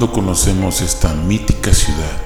Conocemos 0.00 0.80
esta 0.80 1.14
mítica 1.14 1.72
ciudad, 1.72 2.18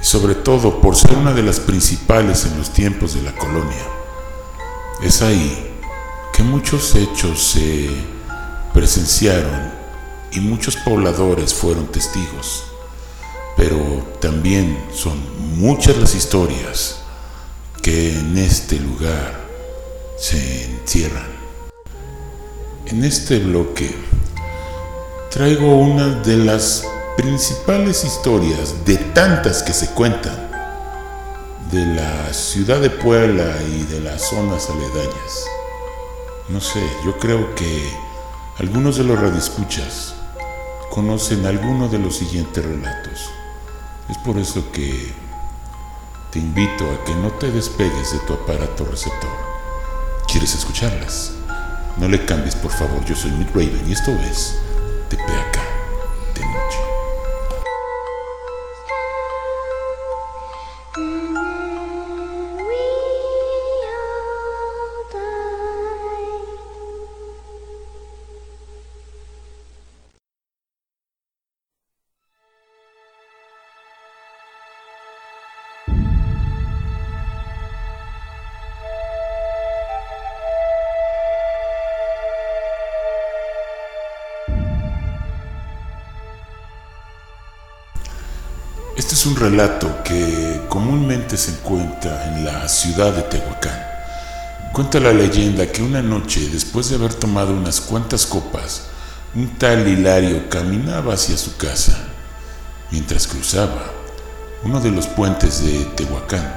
y 0.00 0.04
sobre 0.04 0.34
todo 0.34 0.82
por 0.82 0.94
ser 0.94 1.16
una 1.16 1.32
de 1.32 1.42
las 1.42 1.60
principales 1.60 2.44
en 2.44 2.58
los 2.58 2.70
tiempos 2.70 3.14
de 3.14 3.22
la 3.22 3.32
colonia. 3.32 3.82
Es 5.02 5.22
ahí 5.22 5.72
que 6.34 6.42
muchos 6.42 6.94
hechos 6.94 7.42
se 7.42 7.88
presenciaron 8.74 9.72
y 10.30 10.40
muchos 10.40 10.76
pobladores 10.76 11.54
fueron 11.54 11.86
testigos, 11.86 12.64
pero 13.56 13.78
también 14.20 14.78
son 14.94 15.18
muchas 15.58 15.96
las 15.96 16.14
historias 16.14 17.00
que 17.82 18.18
en 18.18 18.36
este 18.36 18.78
lugar 18.78 19.40
se 20.18 20.66
encierran. 20.66 21.30
En 22.86 23.04
este 23.04 23.38
bloque 23.38 24.11
traigo 25.32 25.76
una 25.76 26.08
de 26.08 26.36
las 26.36 26.86
principales 27.16 28.04
historias 28.04 28.84
de 28.84 28.98
tantas 28.98 29.62
que 29.62 29.72
se 29.72 29.88
cuentan 29.94 30.36
de 31.70 31.86
la 31.86 32.34
ciudad 32.34 32.80
de 32.80 32.90
Puebla 32.90 33.56
y 33.66 33.84
de 33.84 34.00
las 34.00 34.28
zonas 34.28 34.68
aledañas. 34.68 35.46
No 36.50 36.60
sé, 36.60 36.82
yo 37.06 37.18
creo 37.18 37.54
que 37.54 37.96
algunos 38.58 38.98
de 38.98 39.04
los 39.04 39.18
radioescuchas 39.18 40.14
conocen 40.90 41.46
alguno 41.46 41.88
de 41.88 41.98
los 41.98 42.16
siguientes 42.16 42.62
relatos. 42.62 43.30
Es 44.10 44.18
por 44.18 44.36
eso 44.36 44.70
que 44.70 45.14
te 46.30 46.40
invito 46.40 46.84
a 46.90 47.04
que 47.06 47.14
no 47.14 47.30
te 47.32 47.50
despegues 47.50 48.12
de 48.12 48.18
tu 48.26 48.34
aparato 48.34 48.84
receptor. 48.84 49.30
¿Quieres 50.30 50.54
escucharlas? 50.54 51.32
No 51.96 52.06
le 52.06 52.22
cambies, 52.26 52.54
por 52.54 52.70
favor. 52.70 53.02
Yo 53.06 53.16
soy 53.16 53.30
Mick 53.30 53.54
Raven 53.54 53.84
y 53.88 53.92
esto 53.92 54.10
es 54.30 54.56
TPH. 55.12 55.61
Este 89.12 89.28
es 89.28 89.36
un 89.36 89.36
relato 89.36 90.02
que 90.02 90.62
comúnmente 90.70 91.36
se 91.36 91.50
encuentra 91.50 92.28
en 92.28 92.46
la 92.46 92.66
ciudad 92.66 93.12
de 93.12 93.20
Tehuacán. 93.20 93.78
Cuenta 94.72 95.00
la 95.00 95.12
leyenda 95.12 95.66
que 95.66 95.82
una 95.82 96.00
noche, 96.00 96.48
después 96.50 96.88
de 96.88 96.96
haber 96.96 97.12
tomado 97.12 97.52
unas 97.52 97.82
cuantas 97.82 98.24
copas, 98.24 98.84
un 99.34 99.58
tal 99.58 99.86
Hilario 99.86 100.48
caminaba 100.48 101.12
hacia 101.12 101.36
su 101.36 101.58
casa. 101.58 101.94
Mientras 102.90 103.26
cruzaba 103.26 103.84
uno 104.62 104.80
de 104.80 104.90
los 104.90 105.08
puentes 105.08 105.62
de 105.62 105.84
Tehuacán, 105.94 106.50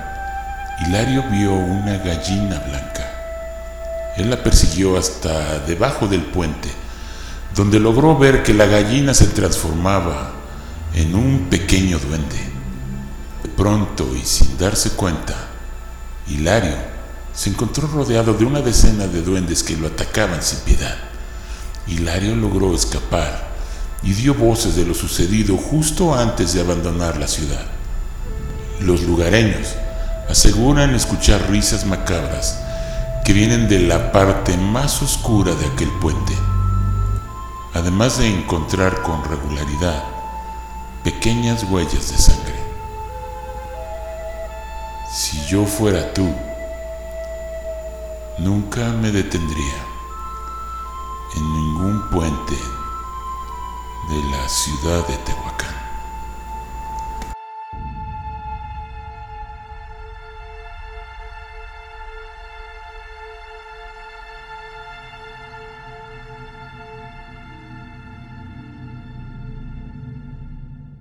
Hilario 0.88 1.26
vio 1.30 1.54
una 1.54 1.98
gallina 1.98 2.60
blanca. 2.60 4.14
Él 4.16 4.30
la 4.30 4.42
persiguió 4.42 4.98
hasta 4.98 5.60
debajo 5.60 6.08
del 6.08 6.24
puente, 6.24 6.70
donde 7.54 7.82
logró 7.82 8.18
ver 8.18 8.44
que 8.44 8.54
la 8.54 8.66
gallina 8.66 9.14
se 9.14 9.28
transformaba 9.28 10.32
en 10.94 11.16
un 11.16 11.48
pequeño 11.50 12.00
duende. 12.00 12.45
Pronto 13.48 14.16
y 14.16 14.26
sin 14.26 14.58
darse 14.58 14.92
cuenta, 14.92 15.34
Hilario 16.28 16.76
se 17.34 17.50
encontró 17.50 17.88
rodeado 17.88 18.34
de 18.34 18.46
una 18.46 18.62
decena 18.62 19.08
de 19.08 19.22
duendes 19.22 19.64
que 19.64 19.78
lo 19.78 19.88
atacaban 19.88 20.42
sin 20.42 20.60
piedad. 20.60 20.96
Hilario 21.88 22.36
logró 22.36 22.74
escapar 22.74 23.48
y 24.04 24.14
dio 24.14 24.34
voces 24.34 24.76
de 24.76 24.86
lo 24.86 24.94
sucedido 24.94 25.58
justo 25.58 26.16
antes 26.16 26.54
de 26.54 26.62
abandonar 26.62 27.18
la 27.18 27.28
ciudad. 27.28 27.66
Los 28.82 29.02
lugareños 29.04 29.76
aseguran 30.30 30.96
escuchar 30.96 31.50
risas 31.50 31.86
macabras 31.86 32.60
que 33.24 33.34
vienen 33.34 33.68
de 33.68 33.80
la 33.80 34.12
parte 34.12 34.58
más 34.58 35.02
oscura 35.02 35.56
de 35.56 35.66
aquel 35.66 35.90
puente, 36.02 36.34
además 37.74 38.18
de 38.20 38.28
encontrar 38.28 39.02
con 39.02 39.24
regularidad 39.24 40.04
pequeñas 41.04 41.64
huellas 41.64 42.12
de 42.12 42.18
sangre. 42.18 42.55
Yo 45.48 45.64
fuera 45.64 46.12
tú, 46.12 46.28
nunca 48.40 48.82
me 48.94 49.12
detendría 49.12 49.76
en 51.36 51.54
ningún 51.54 52.10
puente 52.10 52.56
de 54.10 54.24
la 54.32 54.50
ciudad 54.50 55.08
de 55.08 55.16
Tehuacán. 55.18 55.55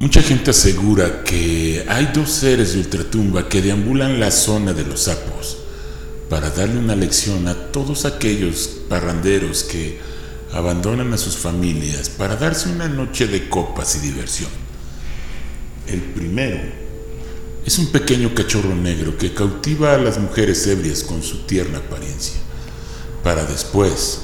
Mucha 0.05 0.21
gente 0.21 0.51
asegura 0.51 1.25
que 1.25 1.83
hay 1.89 2.11
dos 2.13 2.31
seres 2.31 2.75
de 2.75 2.81
ultratumba 2.81 3.49
que 3.49 3.63
deambulan 3.63 4.21
la 4.21 4.31
zona 4.31 4.75
de 4.75 4.85
los 4.85 5.05
sapos 5.05 5.57
para 6.29 6.51
darle 6.51 6.79
una 6.79 6.95
lección 6.95 7.49
a 7.49 7.55
todos 7.73 8.05
aquellos 8.05 8.69
parranderos 8.91 9.65
que 9.65 9.99
abandonan 10.53 11.11
a 11.15 11.17
sus 11.17 11.39
familias 11.39 12.11
para 12.11 12.37
darse 12.37 12.69
una 12.69 12.87
noche 12.87 13.27
de 13.29 13.49
copas 13.49 13.97
y 13.97 14.01
diversión. 14.01 14.51
El 15.87 16.03
primero 16.03 16.61
es 17.65 17.79
un 17.79 17.87
pequeño 17.87 18.35
cachorro 18.35 18.75
negro 18.75 19.17
que 19.17 19.33
cautiva 19.33 19.95
a 19.95 19.99
las 19.99 20.19
mujeres 20.19 20.67
ebrias 20.67 21.03
con 21.03 21.23
su 21.23 21.47
tierna 21.47 21.79
apariencia, 21.79 22.37
para 23.23 23.47
después 23.47 24.21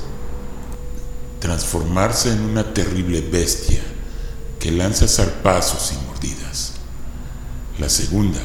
transformarse 1.38 2.32
en 2.32 2.40
una 2.40 2.74
terrible 2.74 3.22
bestia 3.22 3.80
que 4.60 4.70
lanza 4.70 5.08
zarpazos 5.08 5.92
y 5.92 6.06
mordidas. 6.06 6.72
La 7.78 7.88
segunda 7.88 8.38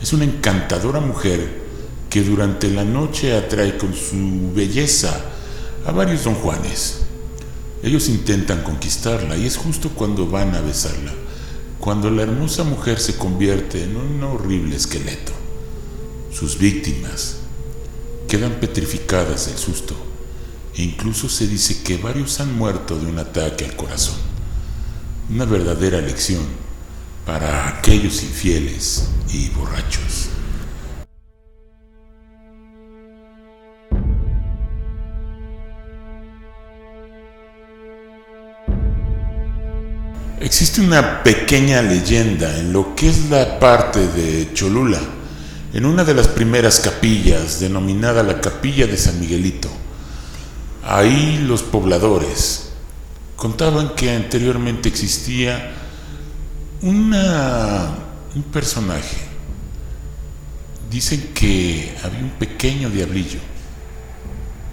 es 0.00 0.12
una 0.12 0.24
encantadora 0.24 1.00
mujer 1.00 1.64
que 2.10 2.22
durante 2.22 2.70
la 2.70 2.84
noche 2.84 3.34
atrae 3.34 3.78
con 3.78 3.94
su 3.94 4.52
belleza 4.54 5.18
a 5.86 5.90
varios 5.90 6.24
don 6.24 6.34
Juanes. 6.34 6.98
Ellos 7.82 8.08
intentan 8.08 8.62
conquistarla 8.62 9.36
y 9.38 9.46
es 9.46 9.56
justo 9.56 9.90
cuando 9.90 10.28
van 10.28 10.54
a 10.54 10.60
besarla, 10.60 11.12
cuando 11.80 12.10
la 12.10 12.22
hermosa 12.22 12.64
mujer 12.64 13.00
se 13.00 13.16
convierte 13.16 13.84
en 13.84 13.96
un 13.96 14.22
horrible 14.22 14.76
esqueleto. 14.76 15.32
Sus 16.30 16.58
víctimas 16.58 17.36
quedan 18.28 18.60
petrificadas 18.60 19.46
del 19.46 19.56
susto 19.56 19.94
e 20.74 20.82
incluso 20.82 21.30
se 21.30 21.46
dice 21.46 21.82
que 21.82 21.96
varios 21.96 22.38
han 22.40 22.54
muerto 22.54 22.98
de 22.98 23.06
un 23.06 23.18
ataque 23.18 23.64
al 23.64 23.76
corazón 23.76 24.25
una 25.28 25.44
verdadera 25.44 26.00
lección 26.00 26.42
para 27.24 27.68
aquellos 27.68 28.22
infieles 28.22 29.08
y 29.32 29.48
borrachos. 29.50 30.28
Existe 40.40 40.80
una 40.80 41.24
pequeña 41.24 41.82
leyenda 41.82 42.56
en 42.58 42.72
lo 42.72 42.94
que 42.94 43.08
es 43.08 43.28
la 43.28 43.58
parte 43.58 44.06
de 44.06 44.52
Cholula, 44.54 45.00
en 45.72 45.84
una 45.84 46.04
de 46.04 46.14
las 46.14 46.28
primeras 46.28 46.78
capillas, 46.78 47.58
denominada 47.58 48.22
la 48.22 48.40
Capilla 48.40 48.86
de 48.86 48.96
San 48.96 49.18
Miguelito. 49.18 49.68
Ahí 50.84 51.38
los 51.38 51.64
pobladores, 51.64 52.65
contaban 53.46 53.94
que 53.94 54.10
anteriormente 54.10 54.88
existía 54.88 55.72
un 56.82 57.14
personaje. 58.52 59.18
Dicen 60.90 61.30
que 61.32 61.94
había 62.02 62.18
un 62.18 62.30
pequeño 62.30 62.90
diablillo. 62.90 63.38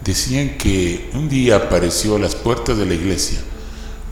Decían 0.02 0.58
que 0.58 1.08
un 1.14 1.28
día 1.28 1.54
apareció 1.54 2.16
a 2.16 2.18
las 2.18 2.34
puertas 2.34 2.76
de 2.76 2.84
la 2.84 2.94
iglesia 2.94 3.38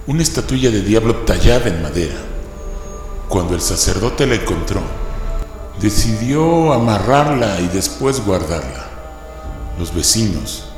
una 0.07 0.23
estatuilla 0.23 0.71
de 0.71 0.83
diablo 0.83 1.17
tallada 1.27 1.67
en 1.67 1.83
madera. 1.83 2.21
Cuando 3.29 3.57
el 3.57 3.61
sacerdote 3.61 4.29
la 4.29 4.37
encontró, 4.37 4.81
decidió 5.81 6.73
amarrarla 6.73 7.61
y 7.61 7.67
después 7.67 8.25
guardarla. 8.25 8.89
Los 9.77 9.93
vecinos 9.93 10.69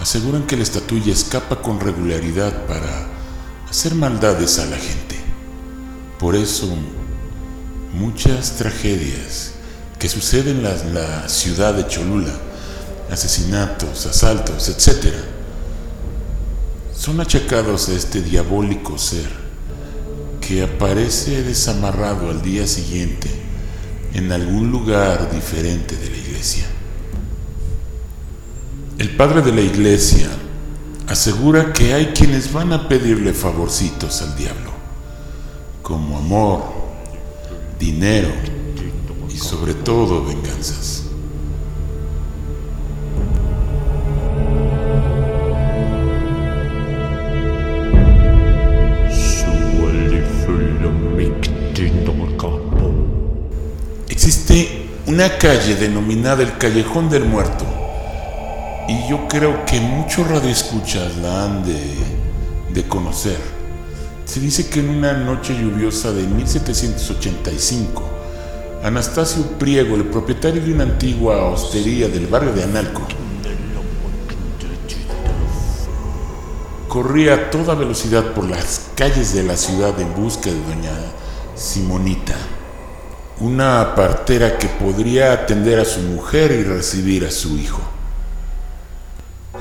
aseguran 0.00 0.46
que 0.46 0.56
la 0.56 0.62
estatuilla 0.62 1.12
escapa 1.12 1.56
con 1.56 1.80
regularidad 1.80 2.64
para 2.68 3.13
hacer 3.68 3.94
maldades 3.94 4.58
a 4.58 4.66
la 4.66 4.76
gente. 4.76 5.16
Por 6.18 6.36
eso, 6.36 6.68
muchas 7.92 8.56
tragedias 8.56 9.52
que 9.98 10.08
suceden 10.08 10.64
en 10.66 10.94
la, 10.94 11.28
ciudad 11.28 11.74
de 11.74 11.86
Cholula, 11.86 12.32
asesinatos, 13.10 14.06
asaltos, 14.06 14.68
etc., 14.68 15.12
son 16.94 17.20
achacados 17.20 17.88
a 17.88 17.92
este 17.92 18.22
diabólico 18.22 18.96
ser 18.98 19.28
que 20.40 20.62
aparece 20.62 21.42
desamarrado 21.42 22.30
al 22.30 22.42
día 22.42 22.66
siguiente 22.66 23.30
en 24.14 24.30
algún 24.30 24.70
lugar 24.70 25.30
diferente 25.30 25.96
de 25.96 26.10
la 26.10 26.16
iglesia. 26.16 26.64
El 28.98 29.16
padre 29.16 29.42
de 29.42 29.52
la 29.52 29.60
iglesia 29.60 30.28
asegura 31.08 31.72
que 31.72 31.94
hay 31.94 32.06
quienes 32.06 32.52
van 32.52 32.72
a 32.72 32.88
pedirle 32.88 33.32
favorcitos 33.32 34.22
al 34.22 34.36
diablo, 34.36 34.70
como 35.82 36.18
amor, 36.18 36.62
dinero 37.78 38.30
y 39.28 39.36
sobre 39.36 39.74
todo 39.74 40.24
venganzas. 40.24 41.02
Existe 54.08 54.88
una 55.06 55.36
calle 55.38 55.74
denominada 55.74 56.42
el 56.42 56.56
Callejón 56.56 57.10
del 57.10 57.24
Muerto 57.24 57.83
y 58.88 59.08
yo 59.08 59.26
creo 59.28 59.64
que 59.64 59.80
muchos 59.80 60.28
radioescuchas 60.28 61.16
la 61.16 61.44
han 61.44 61.64
de, 61.64 61.80
de 62.72 62.88
conocer. 62.88 63.38
Se 64.24 64.40
dice 64.40 64.68
que 64.68 64.80
en 64.80 64.90
una 64.90 65.12
noche 65.12 65.54
lluviosa 65.54 66.12
de 66.12 66.22
1785, 66.26 68.02
Anastasio 68.82 69.42
Priego, 69.58 69.96
el 69.96 70.04
propietario 70.04 70.62
de 70.62 70.72
una 70.72 70.84
antigua 70.84 71.44
hostería 71.44 72.08
del 72.08 72.26
barrio 72.26 72.52
de 72.52 72.64
Analco, 72.64 73.02
corría 76.88 77.34
a 77.34 77.50
toda 77.50 77.74
velocidad 77.74 78.32
por 78.32 78.48
las 78.48 78.90
calles 78.94 79.34
de 79.34 79.42
la 79.42 79.56
ciudad 79.56 79.98
en 80.00 80.14
busca 80.14 80.50
de 80.50 80.60
doña 80.62 80.92
Simonita 81.54 82.34
una 83.40 83.94
partera 83.96 84.58
que 84.58 84.68
podría 84.68 85.32
atender 85.32 85.80
a 85.80 85.84
su 85.84 86.00
mujer 86.00 86.52
y 86.52 86.62
recibir 86.62 87.24
a 87.24 87.30
su 87.30 87.58
hijo. 87.58 87.80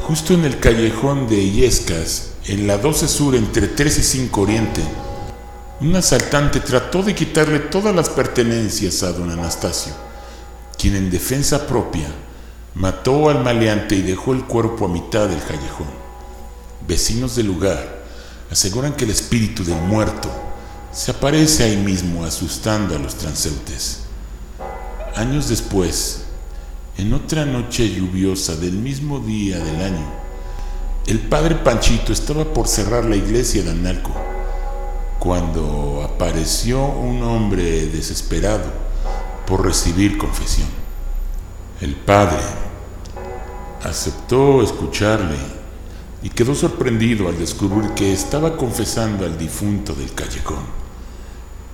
Justo 0.07 0.33
en 0.33 0.43
el 0.43 0.59
callejón 0.59 1.29
de 1.29 1.37
Illescas, 1.37 2.31
en 2.47 2.67
la 2.67 2.77
12 2.77 3.07
Sur 3.07 3.35
entre 3.35 3.69
3 3.69 3.99
y 3.99 4.03
5 4.03 4.41
Oriente, 4.41 4.81
un 5.79 5.95
asaltante 5.95 6.59
trató 6.59 7.03
de 7.03 7.15
quitarle 7.15 7.59
todas 7.59 7.95
las 7.95 8.09
pertenencias 8.09 9.01
a 9.01 9.13
don 9.13 9.31
Anastasio, 9.31 9.93
quien 10.77 10.97
en 10.97 11.09
defensa 11.09 11.65
propia 11.65 12.07
mató 12.75 13.29
al 13.29 13.45
maleante 13.45 13.95
y 13.95 14.01
dejó 14.01 14.33
el 14.33 14.43
cuerpo 14.43 14.85
a 14.85 14.89
mitad 14.89 15.29
del 15.29 15.41
callejón. 15.41 15.87
Vecinos 16.85 17.37
del 17.37 17.47
lugar 17.47 18.03
aseguran 18.51 18.95
que 18.95 19.05
el 19.05 19.11
espíritu 19.11 19.63
del 19.63 19.79
muerto 19.83 20.29
se 20.91 21.11
aparece 21.11 21.63
ahí 21.63 21.77
mismo 21.77 22.25
asustando 22.25 22.93
a 22.93 22.99
los 22.99 23.15
transeúntes. 23.15 23.99
Años 25.15 25.47
después, 25.47 26.22
en 26.97 27.13
otra 27.13 27.45
noche 27.45 27.89
lluviosa 27.89 28.55
del 28.55 28.73
mismo 28.73 29.19
día 29.19 29.59
del 29.59 29.81
año, 29.81 30.05
el 31.07 31.19
padre 31.19 31.55
Panchito 31.55 32.13
estaba 32.13 32.45
por 32.45 32.67
cerrar 32.67 33.05
la 33.05 33.15
iglesia 33.15 33.63
de 33.63 33.71
Analco 33.71 34.11
cuando 35.19 36.01
apareció 36.03 36.85
un 36.85 37.23
hombre 37.23 37.87
desesperado 37.87 38.71
por 39.45 39.65
recibir 39.65 40.17
confesión. 40.17 40.67
El 41.81 41.95
padre 41.95 42.39
aceptó 43.83 44.61
escucharle 44.61 45.37
y 46.21 46.29
quedó 46.29 46.55
sorprendido 46.55 47.27
al 47.27 47.37
descubrir 47.37 47.91
que 47.91 48.13
estaba 48.13 48.55
confesando 48.55 49.25
al 49.25 49.37
difunto 49.37 49.93
del 49.93 50.13
callejón 50.13 50.83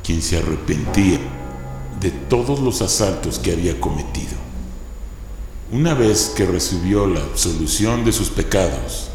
quien 0.03 0.23
se 0.23 0.39
arrepentía 0.39 1.19
de 1.99 2.09
todos 2.09 2.59
los 2.59 2.81
asaltos 2.81 3.37
que 3.37 3.51
había 3.51 3.79
cometido. 3.79 4.48
Una 5.71 5.93
vez 5.93 6.33
que 6.35 6.47
recibió 6.47 7.05
la 7.05 7.19
absolución 7.19 8.03
de 8.03 8.11
sus 8.11 8.31
pecados, 8.31 9.09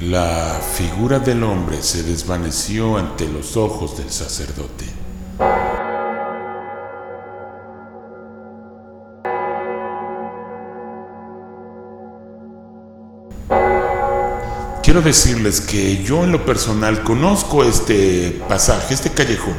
la 0.00 0.60
figura 0.74 1.20
del 1.20 1.44
hombre 1.44 1.82
se 1.82 2.02
desvaneció 2.02 2.96
ante 2.96 3.28
los 3.28 3.56
ojos 3.56 3.96
del 3.96 4.10
sacerdote. 4.10 4.86
Quiero 14.82 15.00
decirles 15.00 15.60
que 15.60 16.02
yo 16.02 16.24
en 16.24 16.32
lo 16.32 16.44
personal 16.44 17.04
conozco 17.04 17.62
este 17.62 18.42
pasaje, 18.48 18.94
este 18.94 19.10
callejón, 19.10 19.54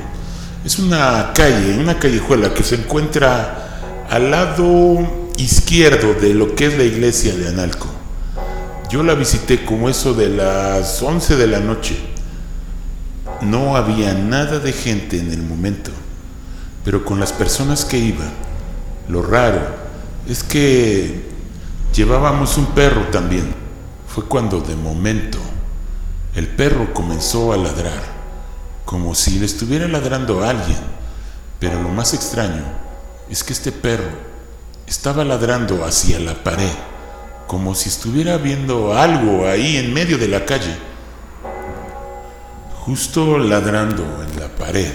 es 0.65 0.79
una 0.79 1.31
calle, 1.33 1.79
una 1.79 1.97
callejuela 1.97 2.53
que 2.53 2.63
se 2.63 2.75
encuentra 2.75 4.05
al 4.09 4.31
lado 4.31 5.18
izquierdo 5.39 6.13
de 6.13 6.33
lo 6.33 6.53
que 6.55 6.67
es 6.67 6.77
la 6.77 6.83
iglesia 6.83 7.33
de 7.35 7.47
Analco. 7.47 7.87
Yo 8.89 9.03
la 9.03 9.13
visité 9.13 9.63
como 9.63 9.87
eso 9.87 10.13
de 10.13 10.29
las 10.29 11.01
11 11.01 11.37
de 11.37 11.47
la 11.47 11.59
noche. 11.59 11.97
No 13.41 13.77
había 13.77 14.13
nada 14.13 14.59
de 14.59 14.73
gente 14.73 15.17
en 15.17 15.31
el 15.31 15.41
momento, 15.41 15.91
pero 16.83 17.05
con 17.05 17.19
las 17.19 17.31
personas 17.31 17.85
que 17.85 17.97
iban, 17.97 18.31
lo 19.07 19.21
raro 19.21 19.61
es 20.27 20.43
que 20.43 21.23
llevábamos 21.93 22.57
un 22.57 22.65
perro 22.67 23.03
también. 23.11 23.53
Fue 24.07 24.25
cuando 24.25 24.59
de 24.59 24.75
momento 24.75 25.37
el 26.35 26.47
perro 26.47 26.93
comenzó 26.93 27.53
a 27.53 27.57
ladrar 27.57 28.19
como 28.83 29.13
si 29.15 29.39
le 29.39 29.45
estuviera 29.45 29.87
ladrando 29.87 30.43
alguien. 30.43 30.79
Pero 31.59 31.81
lo 31.81 31.89
más 31.89 32.13
extraño 32.13 32.63
es 33.29 33.43
que 33.43 33.53
este 33.53 33.71
perro 33.71 34.28
estaba 34.89 35.23
ladrando 35.23 35.85
hacia 35.85 36.19
la 36.19 36.33
pared, 36.33 36.73
como 37.45 37.75
si 37.75 37.89
estuviera 37.89 38.37
viendo 38.37 38.97
algo 38.97 39.47
ahí 39.47 39.77
en 39.77 39.93
medio 39.93 40.17
de 40.17 40.27
la 40.27 40.45
calle, 40.45 40.75
justo 42.79 43.37
ladrando 43.37 44.03
en 44.23 44.39
la 44.39 44.47
pared. 44.47 44.91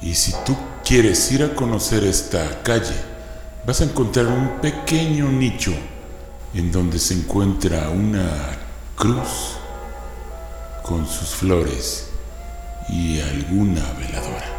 Y 0.00 0.14
si 0.14 0.32
tú 0.46 0.56
quieres 0.82 1.30
ir 1.32 1.42
a 1.42 1.54
conocer 1.54 2.02
esta 2.04 2.62
calle, 2.62 2.96
vas 3.66 3.82
a 3.82 3.84
encontrar 3.84 4.26
un 4.26 4.58
pequeño 4.62 5.28
nicho 5.28 5.74
en 6.54 6.72
donde 6.72 6.98
se 6.98 7.12
encuentra 7.12 7.90
una 7.90 8.56
cruz 8.96 9.58
con 10.82 11.06
sus 11.06 11.28
flores 11.28 12.08
y 12.88 13.20
alguna 13.20 13.82
veladora. 13.98 14.57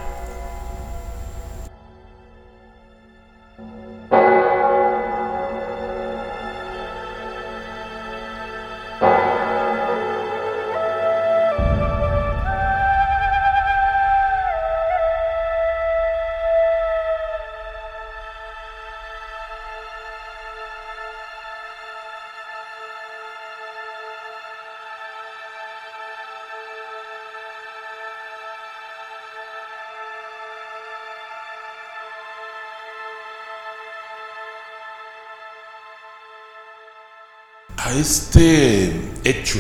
Este 38.00 39.12
hecho 39.24 39.60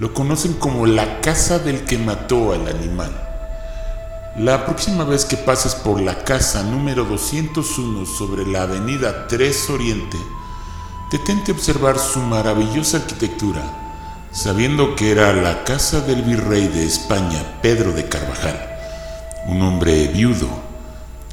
lo 0.00 0.14
conocen 0.14 0.54
como 0.54 0.86
la 0.86 1.20
casa 1.20 1.58
del 1.58 1.84
que 1.84 1.98
mató 1.98 2.52
al 2.52 2.66
animal. 2.68 3.10
La 4.36 4.64
próxima 4.64 5.04
vez 5.04 5.24
que 5.24 5.36
pases 5.36 5.74
por 5.74 6.00
la 6.00 6.22
casa 6.22 6.62
número 6.62 7.04
201 7.04 8.06
sobre 8.06 8.46
la 8.46 8.62
avenida 8.62 9.26
3 9.26 9.70
Oriente, 9.70 10.16
detente 11.10 11.50
a 11.50 11.54
observar 11.54 11.98
su 11.98 12.20
maravillosa 12.20 12.98
arquitectura, 12.98 13.62
sabiendo 14.30 14.94
que 14.94 15.10
era 15.10 15.32
la 15.32 15.64
casa 15.64 16.00
del 16.00 16.22
virrey 16.22 16.68
de 16.68 16.86
España, 16.86 17.58
Pedro 17.62 17.92
de 17.92 18.08
Carvajal, 18.08 18.78
un 19.48 19.60
hombre 19.62 20.06
viudo 20.08 20.48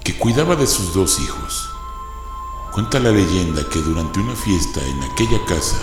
que 0.04 0.18
cuidaba 0.18 0.56
de 0.56 0.66
sus 0.66 0.94
dos 0.94 1.20
hijos. 1.20 1.70
Cuenta 2.74 3.00
la 3.00 3.12
leyenda 3.12 3.62
que 3.70 3.80
durante 3.80 4.20
una 4.20 4.36
fiesta 4.36 4.82
en 4.82 5.04
aquella 5.04 5.46
casa, 5.46 5.78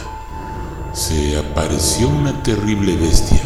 se 0.93 1.39
apareció 1.39 2.09
una 2.09 2.43
terrible 2.43 2.97
bestia 2.97 3.41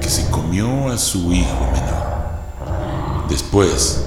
que 0.00 0.10
se 0.10 0.28
comió 0.30 0.88
a 0.90 0.98
su 0.98 1.32
hijo 1.32 1.70
menor. 1.72 3.28
Después, 3.30 4.04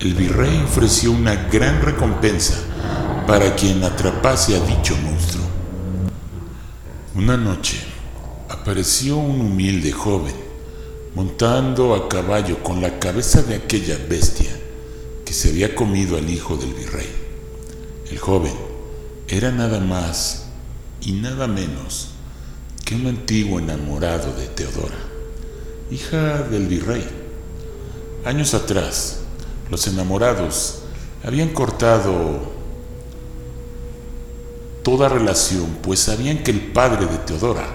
el 0.00 0.14
virrey 0.14 0.62
ofreció 0.62 1.10
una 1.12 1.34
gran 1.34 1.80
recompensa 1.80 2.54
para 3.26 3.54
quien 3.54 3.82
atrapase 3.82 4.56
a 4.56 4.60
dicho 4.60 4.94
monstruo. 5.02 5.44
Una 7.14 7.38
noche 7.38 7.78
apareció 8.50 9.16
un 9.16 9.40
humilde 9.40 9.90
joven 9.92 10.34
montando 11.14 11.94
a 11.94 12.10
caballo 12.10 12.62
con 12.62 12.82
la 12.82 12.98
cabeza 12.98 13.42
de 13.42 13.54
aquella 13.54 13.96
bestia 14.06 14.50
que 15.24 15.32
se 15.32 15.48
había 15.48 15.74
comido 15.74 16.18
al 16.18 16.28
hijo 16.28 16.58
del 16.58 16.74
virrey. 16.74 17.08
El 18.10 18.18
joven 18.18 18.52
era 19.28 19.50
nada 19.50 19.80
más 19.80 20.45
y 21.02 21.12
nada 21.12 21.46
menos 21.46 22.08
que 22.84 22.94
un 22.94 23.06
antiguo 23.06 23.58
enamorado 23.58 24.32
de 24.34 24.46
Teodora, 24.46 24.98
hija 25.90 26.42
del 26.42 26.66
virrey. 26.66 27.04
Años 28.24 28.54
atrás, 28.54 29.20
los 29.70 29.86
enamorados 29.86 30.82
habían 31.24 31.48
cortado 31.48 32.54
toda 34.82 35.08
relación, 35.08 35.78
pues 35.82 36.00
sabían 36.00 36.44
que 36.44 36.52
el 36.52 36.60
padre 36.60 37.06
de 37.06 37.18
Teodora 37.18 37.66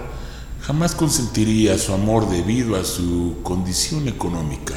jamás 0.62 0.94
consentiría 0.94 1.76
su 1.76 1.92
amor 1.92 2.30
debido 2.30 2.76
a 2.76 2.84
su 2.84 3.38
condición 3.42 4.08
económica. 4.08 4.74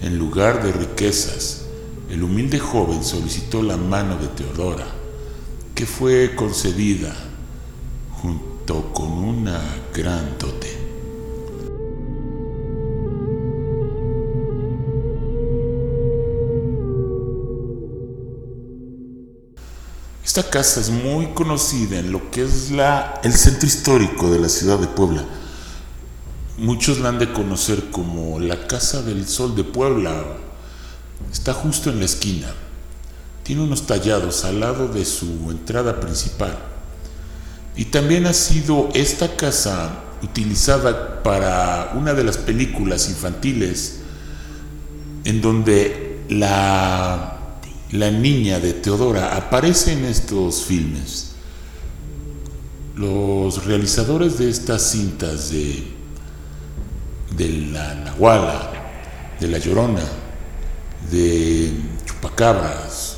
En 0.00 0.18
lugar 0.18 0.62
de 0.62 0.72
riquezas, 0.72 1.62
el 2.08 2.22
humilde 2.22 2.58
joven 2.58 3.04
solicitó 3.04 3.62
la 3.62 3.76
mano 3.76 4.16
de 4.16 4.28
Teodora, 4.28 4.86
que 5.74 5.84
fue 5.84 6.34
concedida 6.36 7.14
junto 8.22 8.92
con 8.92 9.12
una 9.12 9.60
gran 9.94 10.36
dote. 10.38 10.76
Esta 20.24 20.50
casa 20.50 20.80
es 20.80 20.90
muy 20.90 21.28
conocida 21.28 21.98
en 21.98 22.12
lo 22.12 22.30
que 22.30 22.44
es 22.44 22.70
la, 22.70 23.20
el 23.22 23.32
centro 23.32 23.66
histórico 23.66 24.30
de 24.30 24.38
la 24.38 24.48
ciudad 24.48 24.78
de 24.78 24.86
Puebla. 24.86 25.24
Muchos 26.58 26.98
la 26.98 27.10
han 27.10 27.18
de 27.18 27.32
conocer 27.32 27.90
como 27.90 28.38
la 28.38 28.66
Casa 28.66 29.02
del 29.02 29.26
Sol 29.26 29.54
de 29.54 29.64
Puebla. 29.64 30.24
Está 31.32 31.54
justo 31.54 31.90
en 31.90 32.00
la 32.00 32.04
esquina. 32.04 32.48
Tiene 33.44 33.62
unos 33.62 33.86
tallados 33.86 34.44
al 34.44 34.60
lado 34.60 34.88
de 34.88 35.04
su 35.04 35.50
entrada 35.50 36.00
principal. 36.00 36.75
Y 37.76 37.86
también 37.86 38.26
ha 38.26 38.32
sido 38.32 38.88
esta 38.94 39.36
casa 39.36 40.02
utilizada 40.22 41.22
para 41.22 41.92
una 41.94 42.14
de 42.14 42.24
las 42.24 42.38
películas 42.38 43.08
infantiles 43.08 44.00
en 45.24 45.40
donde 45.40 46.20
la 46.30 47.36
la 47.92 48.10
niña 48.10 48.58
de 48.58 48.72
Teodora 48.72 49.36
aparece 49.36 49.92
en 49.92 50.04
estos 50.04 50.64
filmes. 50.64 51.32
Los 52.96 53.64
realizadores 53.64 54.38
de 54.38 54.50
estas 54.50 54.82
cintas 54.90 55.50
de, 55.50 55.84
de 57.36 57.48
la 57.70 57.94
Nahuala, 57.94 58.72
de 59.38 59.48
la 59.48 59.58
Llorona, 59.58 60.02
de 61.10 61.72
Chupacabras 62.06 63.15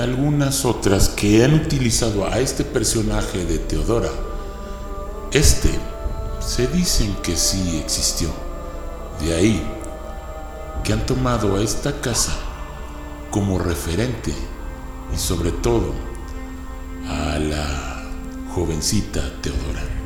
algunas 0.00 0.64
otras 0.64 1.08
que 1.08 1.44
han 1.44 1.54
utilizado 1.54 2.26
a 2.26 2.40
este 2.40 2.64
personaje 2.64 3.44
de 3.44 3.58
Teodora, 3.58 4.10
este 5.32 5.70
se 6.40 6.66
dicen 6.66 7.14
que 7.22 7.36
sí 7.36 7.78
existió. 7.82 8.28
De 9.20 9.34
ahí 9.34 9.62
que 10.82 10.92
han 10.92 11.06
tomado 11.06 11.56
a 11.56 11.62
esta 11.62 12.00
casa 12.00 12.32
como 13.30 13.58
referente 13.58 14.34
y 15.14 15.16
sobre 15.16 15.52
todo 15.52 15.92
a 17.08 17.38
la 17.38 18.04
jovencita 18.54 19.20
Teodora. 19.40 20.03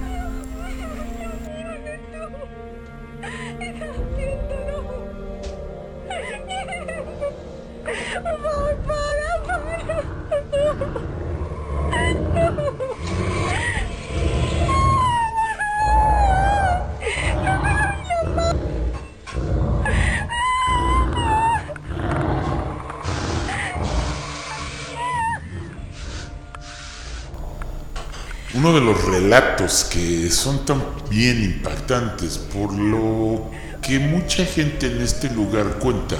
Los 28.88 29.04
relatos 29.04 29.85
que 29.85 30.30
son 30.30 30.64
tan 30.64 30.83
bien 31.11 31.45
impactantes 31.45 32.38
por 32.38 32.73
lo 32.73 33.50
que 33.83 33.99
mucha 33.99 34.47
gente 34.47 34.87
en 34.87 35.02
este 35.02 35.28
lugar 35.28 35.78
cuenta 35.78 36.16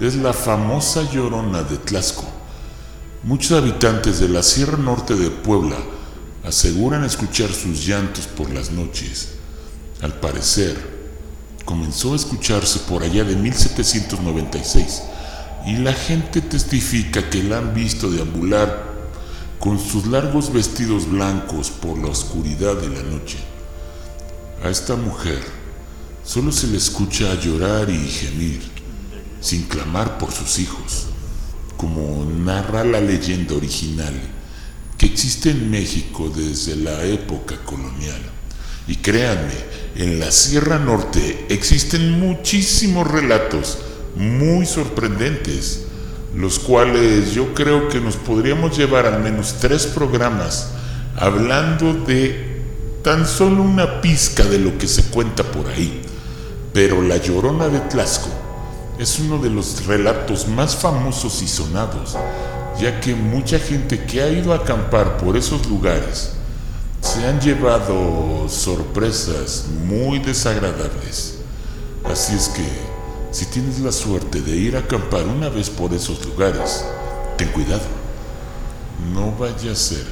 es 0.00 0.16
la 0.16 0.32
famosa 0.32 1.08
llorona 1.12 1.62
de 1.62 1.76
Tlasco. 1.76 2.24
Muchos 3.22 3.52
habitantes 3.52 4.18
de 4.18 4.28
la 4.28 4.42
Sierra 4.42 4.78
Norte 4.78 5.14
de 5.14 5.30
Puebla 5.30 5.76
aseguran 6.44 7.04
escuchar 7.04 7.52
sus 7.52 7.86
llantos 7.86 8.26
por 8.26 8.50
las 8.50 8.72
noches. 8.72 9.34
Al 10.00 10.14
parecer, 10.14 10.76
comenzó 11.64 12.14
a 12.14 12.16
escucharse 12.16 12.80
por 12.80 13.04
allá 13.04 13.22
de 13.22 13.36
1796 13.36 15.02
y 15.66 15.76
la 15.76 15.92
gente 15.92 16.40
testifica 16.40 17.30
que 17.30 17.44
la 17.44 17.58
han 17.58 17.72
visto 17.74 18.10
deambular 18.10 18.91
con 19.62 19.78
sus 19.78 20.08
largos 20.08 20.52
vestidos 20.52 21.08
blancos 21.08 21.70
por 21.70 21.96
la 21.96 22.08
oscuridad 22.08 22.74
de 22.74 22.88
la 22.88 23.02
noche. 23.04 23.38
A 24.60 24.68
esta 24.68 24.96
mujer 24.96 25.38
solo 26.24 26.50
se 26.50 26.66
le 26.66 26.78
escucha 26.78 27.38
llorar 27.38 27.88
y 27.88 28.08
gemir, 28.08 28.60
sin 29.40 29.62
clamar 29.62 30.18
por 30.18 30.32
sus 30.32 30.58
hijos, 30.58 31.06
como 31.76 32.24
narra 32.24 32.82
la 32.82 33.00
leyenda 33.00 33.54
original 33.54 34.12
que 34.98 35.06
existe 35.06 35.50
en 35.50 35.70
México 35.70 36.28
desde 36.28 36.74
la 36.74 37.04
época 37.04 37.56
colonial. 37.64 38.20
Y 38.88 38.96
créanme, 38.96 39.54
en 39.94 40.18
la 40.18 40.32
Sierra 40.32 40.80
Norte 40.80 41.46
existen 41.50 42.18
muchísimos 42.18 43.08
relatos 43.08 43.78
muy 44.16 44.66
sorprendentes 44.66 45.86
los 46.34 46.58
cuales 46.58 47.32
yo 47.32 47.54
creo 47.54 47.88
que 47.88 48.00
nos 48.00 48.16
podríamos 48.16 48.76
llevar 48.76 49.06
al 49.06 49.22
menos 49.22 49.56
tres 49.60 49.86
programas 49.86 50.70
hablando 51.16 51.92
de 51.92 52.62
tan 53.02 53.26
solo 53.26 53.62
una 53.62 54.00
pizca 54.00 54.44
de 54.44 54.58
lo 54.58 54.78
que 54.78 54.86
se 54.86 55.04
cuenta 55.04 55.42
por 55.42 55.68
ahí. 55.68 56.02
Pero 56.72 57.02
La 57.02 57.18
Llorona 57.18 57.68
de 57.68 57.80
Tlasco 57.80 58.30
es 58.98 59.18
uno 59.18 59.38
de 59.38 59.50
los 59.50 59.86
relatos 59.86 60.48
más 60.48 60.76
famosos 60.76 61.42
y 61.42 61.48
sonados, 61.48 62.16
ya 62.80 63.00
que 63.00 63.14
mucha 63.14 63.58
gente 63.58 64.04
que 64.04 64.22
ha 64.22 64.28
ido 64.28 64.52
a 64.52 64.56
acampar 64.56 65.18
por 65.18 65.36
esos 65.36 65.66
lugares 65.66 66.32
se 67.00 67.26
han 67.26 67.40
llevado 67.40 68.48
sorpresas 68.48 69.66
muy 69.86 70.20
desagradables. 70.20 71.38
Así 72.04 72.34
es 72.34 72.48
que 72.48 72.91
si 73.32 73.46
tienes 73.46 73.80
la 73.80 73.90
suerte 73.90 74.42
de 74.42 74.54
ir 74.54 74.76
a 74.76 74.80
acampar 74.80 75.26
una 75.26 75.48
vez 75.48 75.70
por 75.70 75.94
esos 75.94 76.24
lugares, 76.26 76.84
ten 77.38 77.48
cuidado. 77.48 77.86
No 79.14 79.32
vaya 79.32 79.72
a 79.72 79.74
ser 79.74 80.04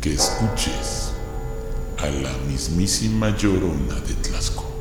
que 0.00 0.12
escuches 0.12 1.12
a 1.98 2.06
la 2.06 2.36
mismísima 2.48 3.36
llorona 3.36 3.94
de 4.00 4.14
Tlaxco. 4.14 4.71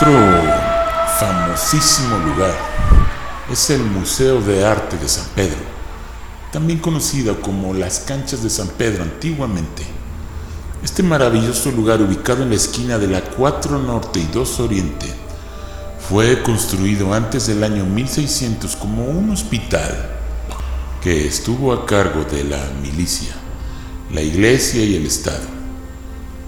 Otro 0.00 0.18
famosísimo 1.18 2.16
lugar 2.20 2.56
es 3.52 3.68
el 3.68 3.82
Museo 3.82 4.40
de 4.40 4.64
Arte 4.64 4.96
de 4.96 5.06
San 5.06 5.26
Pedro, 5.34 5.58
también 6.50 6.78
conocido 6.78 7.38
como 7.42 7.74
las 7.74 8.00
Canchas 8.00 8.42
de 8.42 8.48
San 8.48 8.68
Pedro 8.68 9.02
antiguamente. 9.02 9.82
Este 10.82 11.02
maravilloso 11.02 11.70
lugar 11.70 12.00
ubicado 12.00 12.42
en 12.42 12.48
la 12.48 12.54
esquina 12.54 12.96
de 12.96 13.08
la 13.08 13.20
4 13.20 13.78
Norte 13.78 14.20
y 14.20 14.26
2 14.32 14.60
Oriente 14.60 15.06
fue 16.08 16.42
construido 16.42 17.12
antes 17.12 17.46
del 17.48 17.62
año 17.62 17.84
1600 17.84 18.76
como 18.76 19.04
un 19.04 19.28
hospital 19.28 20.16
que 21.02 21.26
estuvo 21.26 21.74
a 21.74 21.84
cargo 21.84 22.24
de 22.24 22.44
la 22.44 22.70
milicia, 22.80 23.34
la 24.10 24.22
iglesia 24.22 24.82
y 24.82 24.96
el 24.96 25.04
Estado. 25.04 25.59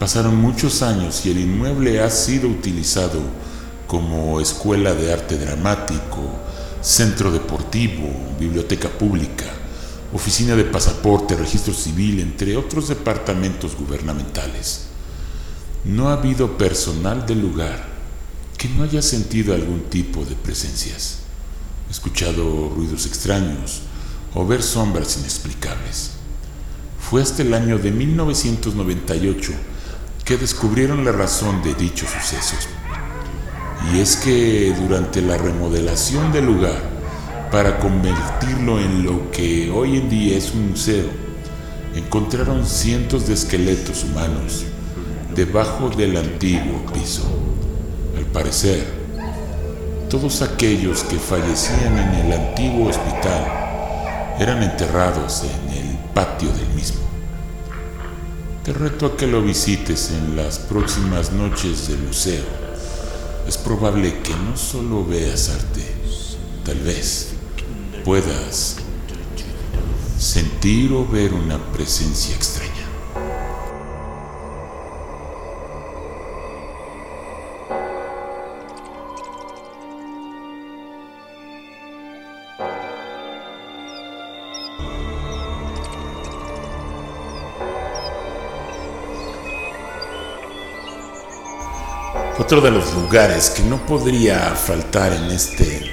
Pasaron 0.02 0.34
muchos 0.34 0.82
años 0.82 1.24
y 1.24 1.30
el 1.30 1.38
inmueble 1.38 2.00
ha 2.00 2.10
sido 2.10 2.48
utilizado 2.48 3.20
como 3.86 4.40
escuela 4.40 4.94
de 4.94 5.12
arte 5.12 5.38
dramático, 5.38 6.40
centro 6.80 7.30
deportivo, 7.30 8.10
biblioteca 8.36 8.88
pública, 8.88 9.44
oficina 10.12 10.56
de 10.56 10.64
pasaporte, 10.64 11.36
registro 11.36 11.72
civil, 11.72 12.18
entre 12.18 12.56
otros 12.56 12.88
departamentos 12.88 13.76
gubernamentales. 13.76 14.86
No 15.84 16.08
ha 16.08 16.14
habido 16.14 16.58
personal 16.58 17.24
del 17.24 17.40
lugar 17.40 17.86
que 18.58 18.68
no 18.70 18.82
haya 18.82 19.02
sentido 19.02 19.54
algún 19.54 19.82
tipo 19.82 20.24
de 20.24 20.34
presencias, 20.34 21.18
escuchado 21.88 22.70
ruidos 22.74 23.06
extraños 23.06 23.82
o 24.34 24.44
ver 24.44 24.64
sombras 24.64 25.16
inexplicables. 25.18 26.14
Fue 26.98 27.22
hasta 27.22 27.42
el 27.42 27.54
año 27.54 27.78
de 27.78 27.92
1998 27.92 29.52
descubrieron 30.36 31.04
la 31.04 31.12
razón 31.12 31.62
de 31.62 31.74
dichos 31.74 32.10
sucesos. 32.10 32.68
Y 33.92 34.00
es 34.00 34.16
que 34.16 34.74
durante 34.78 35.20
la 35.20 35.36
remodelación 35.36 36.32
del 36.32 36.46
lugar, 36.46 36.80
para 37.50 37.78
convertirlo 37.78 38.78
en 38.78 39.04
lo 39.04 39.30
que 39.30 39.70
hoy 39.70 39.96
en 39.98 40.08
día 40.08 40.38
es 40.38 40.52
un 40.52 40.70
museo, 40.70 41.06
encontraron 41.94 42.66
cientos 42.66 43.26
de 43.26 43.34
esqueletos 43.34 44.04
humanos 44.04 44.64
debajo 45.34 45.90
del 45.90 46.16
antiguo 46.16 46.84
piso. 46.92 47.22
Al 48.16 48.24
parecer, 48.26 48.86
todos 50.08 50.42
aquellos 50.42 51.04
que 51.04 51.16
fallecían 51.16 51.98
en 51.98 52.26
el 52.26 52.32
antiguo 52.32 52.88
hospital 52.88 54.36
eran 54.38 54.62
enterrados 54.62 55.42
en 55.44 55.76
el 55.76 55.98
patio 56.14 56.48
del 56.52 56.68
mismo. 56.68 57.01
Te 58.64 58.72
reto 58.72 59.06
a 59.06 59.16
que 59.16 59.26
lo 59.26 59.42
visites 59.42 60.12
en 60.12 60.36
las 60.36 60.60
próximas 60.60 61.32
noches 61.32 61.88
del 61.88 61.98
museo. 61.98 62.44
Es 63.48 63.58
probable 63.58 64.20
que 64.22 64.32
no 64.36 64.56
solo 64.56 65.04
veas 65.04 65.48
arte, 65.48 65.84
tal 66.64 66.78
vez 66.78 67.30
puedas 68.04 68.76
sentir 70.16 70.92
o 70.92 71.04
ver 71.08 71.34
una 71.34 71.58
presencia 71.72 72.36
extraña. 72.36 72.71
Otro 92.42 92.60
de 92.60 92.72
los 92.72 92.92
lugares 92.94 93.50
que 93.50 93.62
no 93.62 93.86
podría 93.86 94.40
faltar 94.56 95.12
en 95.12 95.30
este 95.30 95.92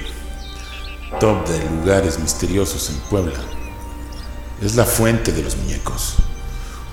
top 1.20 1.46
de 1.46 1.62
lugares 1.70 2.18
misteriosos 2.18 2.90
en 2.90 2.96
Puebla 3.08 3.38
es 4.60 4.74
la 4.74 4.84
Fuente 4.84 5.30
de 5.30 5.44
los 5.44 5.56
Muñecos. 5.56 6.16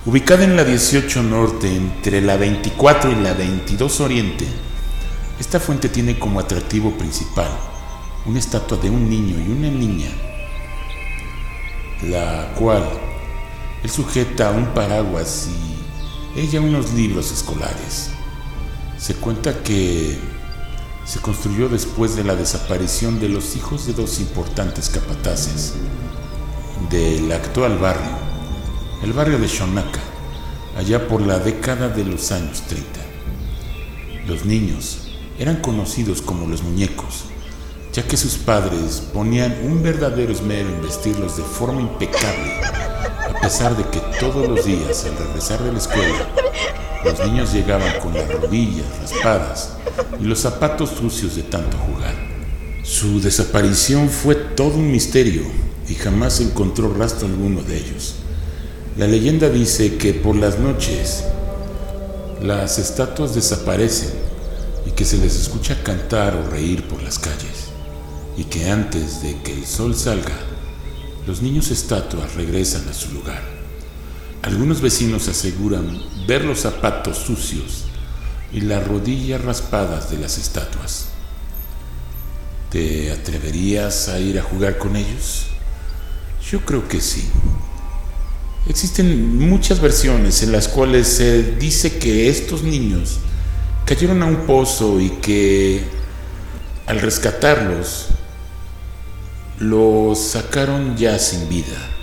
Ubicada 0.06 0.44
en 0.44 0.54
la 0.54 0.62
18 0.62 1.24
Norte, 1.24 1.74
entre 1.74 2.20
la 2.20 2.36
24 2.36 3.10
y 3.10 3.16
la 3.16 3.34
22 3.34 4.00
Oriente, 4.00 4.46
esta 5.40 5.58
fuente 5.58 5.88
tiene 5.88 6.20
como 6.20 6.38
atractivo 6.38 6.92
principal 6.92 7.50
una 8.26 8.38
estatua 8.38 8.78
de 8.78 8.90
un 8.90 9.10
niño 9.10 9.44
y 9.44 9.50
una 9.50 9.70
niña, 9.70 10.10
la 12.04 12.54
cual 12.54 12.84
él 13.82 13.90
sujeta 13.90 14.52
un 14.52 14.66
paraguas 14.66 15.48
y 16.36 16.40
ella 16.40 16.60
unos 16.60 16.92
libros 16.92 17.32
escolares. 17.32 18.12
Se 18.98 19.14
cuenta 19.14 19.62
que 19.62 20.18
se 21.04 21.20
construyó 21.20 21.68
después 21.68 22.16
de 22.16 22.24
la 22.24 22.34
desaparición 22.34 23.20
de 23.20 23.28
los 23.28 23.54
hijos 23.54 23.86
de 23.86 23.92
dos 23.92 24.18
importantes 24.18 24.88
capataces 24.88 25.74
del 26.90 27.30
actual 27.30 27.78
barrio, 27.78 28.18
el 29.04 29.12
barrio 29.12 29.38
de 29.38 29.46
Shonaka, 29.46 30.00
allá 30.76 31.06
por 31.06 31.22
la 31.22 31.38
década 31.38 31.88
de 31.88 32.04
los 32.04 32.32
años 32.32 32.62
30. 32.62 32.86
Los 34.26 34.44
niños 34.44 35.08
eran 35.38 35.60
conocidos 35.62 36.20
como 36.20 36.48
los 36.48 36.64
muñecos, 36.64 37.26
ya 37.92 38.02
que 38.02 38.16
sus 38.16 38.34
padres 38.34 39.00
ponían 39.14 39.56
un 39.62 39.80
verdadero 39.80 40.32
esmero 40.32 40.68
en 40.68 40.82
vestirlos 40.82 41.36
de 41.36 41.44
forma 41.44 41.80
impecable, 41.80 42.60
a 42.62 43.40
pesar 43.40 43.76
de 43.76 43.84
que 43.84 44.00
todos 44.18 44.48
los 44.48 44.64
días 44.64 45.04
al 45.04 45.16
regresar 45.16 45.62
de 45.62 45.72
la 45.72 45.78
escuela 45.78 46.26
los 47.04 47.18
niños 47.26 47.52
llegaban 47.52 47.98
con 48.00 48.14
las 48.14 48.28
rodillas 48.28 48.86
raspadas 49.00 49.70
y 50.20 50.24
los 50.24 50.40
zapatos 50.40 50.90
sucios 50.90 51.36
de 51.36 51.42
tanto 51.42 51.76
jugar. 51.78 52.14
Su 52.82 53.20
desaparición 53.20 54.08
fue 54.08 54.34
todo 54.34 54.74
un 54.74 54.90
misterio 54.90 55.42
y 55.88 55.94
jamás 55.94 56.34
se 56.34 56.44
encontró 56.44 56.92
rastro 56.92 57.26
alguno 57.26 57.62
de 57.62 57.76
ellos. 57.76 58.14
La 58.96 59.06
leyenda 59.06 59.48
dice 59.48 59.96
que 59.96 60.12
por 60.12 60.36
las 60.36 60.58
noches 60.58 61.24
las 62.42 62.78
estatuas 62.78 63.34
desaparecen 63.34 64.10
y 64.86 64.90
que 64.92 65.04
se 65.04 65.18
les 65.18 65.36
escucha 65.36 65.82
cantar 65.82 66.34
o 66.34 66.50
reír 66.50 66.86
por 66.88 67.02
las 67.02 67.18
calles 67.18 67.68
y 68.36 68.44
que 68.44 68.70
antes 68.70 69.22
de 69.22 69.36
que 69.42 69.52
el 69.52 69.66
sol 69.66 69.94
salga, 69.94 70.36
los 71.26 71.42
niños 71.42 71.70
estatuas 71.70 72.34
regresan 72.34 72.88
a 72.88 72.94
su 72.94 73.12
lugar. 73.12 73.57
Algunos 74.42 74.80
vecinos 74.80 75.26
aseguran 75.26 76.00
ver 76.26 76.44
los 76.44 76.60
zapatos 76.60 77.18
sucios 77.18 77.86
y 78.52 78.60
las 78.60 78.86
rodillas 78.86 79.42
raspadas 79.42 80.10
de 80.10 80.18
las 80.18 80.38
estatuas. 80.38 81.08
¿Te 82.70 83.10
atreverías 83.10 84.08
a 84.08 84.20
ir 84.20 84.38
a 84.38 84.42
jugar 84.42 84.78
con 84.78 84.94
ellos? 84.94 85.46
Yo 86.50 86.60
creo 86.60 86.86
que 86.86 87.00
sí. 87.00 87.28
Existen 88.68 89.38
muchas 89.38 89.80
versiones 89.80 90.42
en 90.42 90.52
las 90.52 90.68
cuales 90.68 91.08
se 91.08 91.56
dice 91.56 91.98
que 91.98 92.28
estos 92.28 92.62
niños 92.62 93.18
cayeron 93.86 94.22
a 94.22 94.26
un 94.26 94.46
pozo 94.46 95.00
y 95.00 95.10
que 95.10 95.82
al 96.86 97.00
rescatarlos 97.00 98.06
los 99.58 100.20
sacaron 100.20 100.96
ya 100.96 101.18
sin 101.18 101.48
vida 101.48 101.97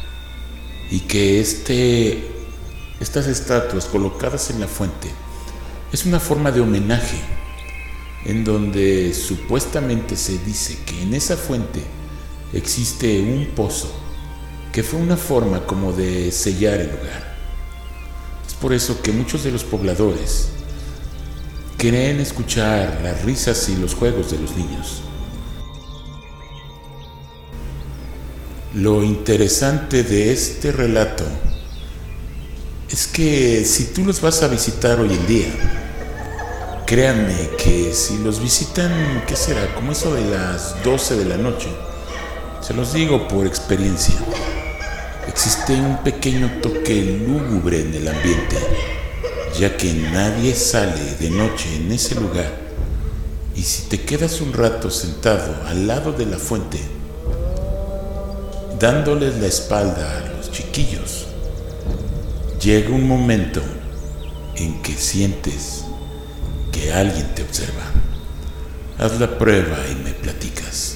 y 0.91 0.99
que 1.01 1.39
este, 1.39 2.23
estas 2.99 3.27
estatuas 3.27 3.85
colocadas 3.85 4.49
en 4.49 4.59
la 4.59 4.67
fuente 4.67 5.09
es 5.91 6.05
una 6.05 6.19
forma 6.19 6.51
de 6.51 6.61
homenaje 6.61 7.19
en 8.25 8.43
donde 8.43 9.13
supuestamente 9.13 10.15
se 10.15 10.37
dice 10.39 10.79
que 10.85 11.03
en 11.03 11.13
esa 11.13 11.37
fuente 11.37 11.81
existe 12.53 13.21
un 13.21 13.47
pozo 13.55 13.91
que 14.71 14.83
fue 14.83 14.99
una 14.99 15.15
forma 15.15 15.65
como 15.65 15.93
de 15.93 16.31
sellar 16.31 16.81
el 16.81 16.87
lugar. 16.87 17.35
Es 18.45 18.53
por 18.55 18.73
eso 18.73 19.01
que 19.01 19.11
muchos 19.13 19.43
de 19.43 19.51
los 19.51 19.63
pobladores 19.63 20.49
creen 21.77 22.19
escuchar 22.19 22.99
las 23.01 23.23
risas 23.23 23.69
y 23.69 23.75
los 23.77 23.93
juegos 23.93 24.31
de 24.31 24.39
los 24.39 24.55
niños. 24.57 25.04
Lo 28.75 29.03
interesante 29.03 30.03
de 30.03 30.33
este 30.33 30.73
relato 30.73 31.23
es 32.89 33.07
que 33.07 33.63
si 33.63 33.85
tú 33.93 34.03
los 34.03 34.19
vas 34.19 34.43
a 34.43 34.49
visitar 34.49 34.99
hoy 34.99 35.13
en 35.13 35.27
día, 35.27 35.47
créanme 36.85 37.51
que 37.57 37.93
si 37.93 38.17
los 38.17 38.41
visitan, 38.41 39.23
¿qué 39.27 39.37
será? 39.37 39.73
Como 39.75 39.93
eso 39.93 40.13
de 40.13 40.25
las 40.25 40.83
12 40.83 41.15
de 41.15 41.23
la 41.23 41.37
noche, 41.37 41.69
se 42.59 42.73
los 42.73 42.91
digo 42.91 43.29
por 43.29 43.47
experiencia, 43.47 44.15
existe 45.25 45.71
un 45.71 46.03
pequeño 46.03 46.59
toque 46.61 47.01
lúgubre 47.25 47.79
en 47.79 47.93
el 47.93 48.09
ambiente, 48.09 48.57
ya 49.57 49.77
que 49.77 49.93
nadie 49.93 50.53
sale 50.53 51.15
de 51.17 51.29
noche 51.29 51.73
en 51.77 51.93
ese 51.93 52.15
lugar. 52.15 52.51
Y 53.55 53.61
si 53.61 53.83
te 53.83 54.01
quedas 54.01 54.41
un 54.41 54.51
rato 54.51 54.91
sentado 54.91 55.65
al 55.65 55.87
lado 55.87 56.11
de 56.11 56.25
la 56.25 56.37
fuente, 56.37 57.04
dándoles 58.79 59.35
la 59.39 59.47
espalda 59.47 60.17
a 60.17 60.37
los 60.37 60.51
chiquillos, 60.51 61.27
llega 62.61 62.89
un 62.89 63.07
momento 63.07 63.61
en 64.55 64.81
que 64.81 64.93
sientes 64.93 65.85
que 66.71 66.91
alguien 66.91 67.27
te 67.35 67.43
observa. 67.43 67.83
Haz 68.97 69.19
la 69.19 69.37
prueba 69.37 69.77
y 69.91 69.95
me 70.03 70.11
platicas. 70.11 70.94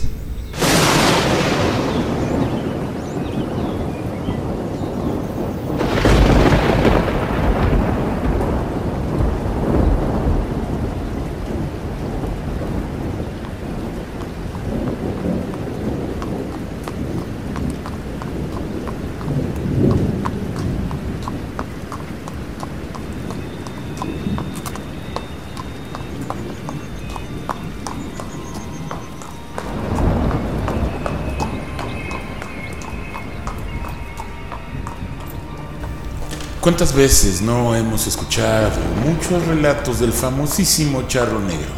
¿Cuántas 36.69 36.93
veces 36.93 37.41
no 37.41 37.75
hemos 37.75 38.05
escuchado 38.05 38.69
muchos 39.03 39.43
relatos 39.47 39.99
del 39.99 40.13
famosísimo 40.13 41.08
charro 41.08 41.39
negro? 41.39 41.71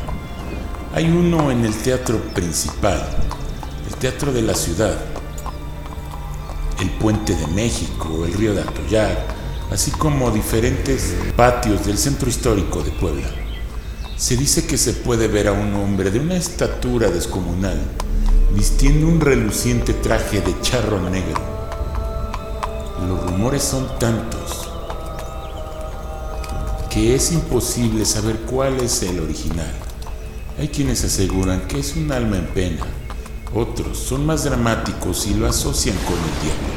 Hay 0.93 1.05
uno 1.05 1.49
en 1.49 1.63
el 1.63 1.73
teatro 1.73 2.17
principal, 2.33 3.01
el 3.87 3.95
teatro 3.95 4.33
de 4.33 4.41
la 4.41 4.53
ciudad, 4.53 4.97
el 6.81 6.89
puente 6.89 7.33
de 7.33 7.47
México, 7.47 8.25
el 8.25 8.33
río 8.33 8.53
de 8.53 8.63
Atoyar, 8.63 9.27
así 9.71 9.91
como 9.91 10.29
diferentes 10.29 11.15
patios 11.37 11.85
del 11.85 11.97
centro 11.97 12.27
histórico 12.27 12.83
de 12.83 12.91
Puebla. 12.91 13.29
Se 14.17 14.35
dice 14.35 14.67
que 14.67 14.77
se 14.77 14.91
puede 14.91 15.29
ver 15.29 15.47
a 15.47 15.53
un 15.53 15.73
hombre 15.73 16.11
de 16.11 16.19
una 16.19 16.35
estatura 16.35 17.09
descomunal 17.09 17.79
vistiendo 18.53 19.07
un 19.07 19.21
reluciente 19.21 19.93
traje 19.93 20.41
de 20.41 20.53
charro 20.59 20.99
negro. 21.09 21.39
Los 23.07 23.23
rumores 23.25 23.63
son 23.63 23.87
tantos 23.97 24.70
que 26.91 27.15
es 27.15 27.31
imposible 27.31 28.03
saber 28.03 28.35
cuál 28.41 28.81
es 28.81 29.01
el 29.03 29.21
original. 29.21 29.73
Hay 30.59 30.67
quienes 30.67 31.05
aseguran 31.05 31.61
que 31.61 31.79
es 31.79 31.95
un 31.95 32.11
alma 32.11 32.37
en 32.37 32.47
pena, 32.47 32.85
otros 33.55 33.97
son 33.97 34.25
más 34.25 34.43
dramáticos 34.43 35.25
y 35.27 35.33
lo 35.33 35.47
asocian 35.47 35.95
con 35.99 36.15
el 36.15 36.43
diablo, 36.43 36.73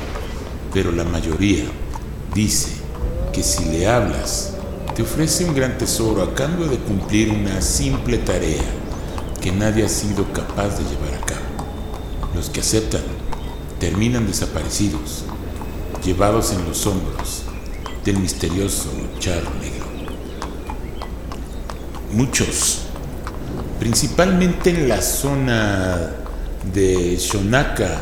pero 0.73 0.93
la 0.93 1.03
mayoría 1.03 1.65
dice 2.33 2.71
que 3.33 3.43
si 3.43 3.65
le 3.65 3.89
hablas, 3.89 4.55
te 4.95 5.03
ofrece 5.03 5.47
un 5.47 5.55
gran 5.55 5.77
tesoro 5.79 6.23
a 6.23 6.33
cambio 6.33 6.69
de 6.69 6.79
cumplir 6.79 7.31
una 7.31 7.61
simple 7.61 8.19
tarea 8.19 8.63
que 9.41 9.51
nadie 9.51 9.85
ha 9.85 9.89
sido 9.89 10.33
capaz 10.33 10.79
de 10.79 10.85
llevar 10.85 11.21
a 11.21 11.27
cabo. 11.27 12.35
Los 12.37 12.51
que 12.51 12.61
aceptan 12.61 13.03
terminan 13.81 14.29
desaparecidos, 14.29 15.25
llevados 16.05 16.53
en 16.53 16.65
los 16.65 16.87
hombros 16.87 17.43
del 18.05 18.19
misterioso 18.19 18.91
charro 19.19 19.51
negro 19.61 19.84
muchos, 22.15 22.83
principalmente 23.81 24.71
en 24.71 24.89
la 24.89 25.03
zona 25.03 26.11
de 26.73 27.19
Xonaca, 27.19 28.01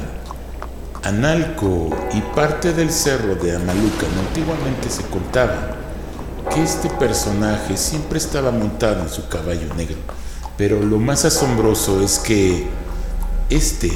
Analco 1.02 1.90
y 2.14 2.20
parte 2.34 2.72
del 2.72 2.92
cerro 2.92 3.34
de 3.34 3.56
Amalucan. 3.56 4.10
Antiguamente 4.28 4.88
se 4.88 5.02
contaba 5.04 5.76
que 6.54 6.62
este 6.62 6.90
personaje 6.90 7.76
siempre 7.76 8.18
estaba 8.18 8.50
montado 8.50 9.02
en 9.02 9.08
su 9.08 9.26
caballo 9.28 9.74
negro, 9.74 9.96
pero 10.56 10.80
lo 10.80 10.98
más 10.98 11.24
asombroso 11.24 12.02
es 12.02 12.18
que 12.18 12.66
este, 13.48 13.90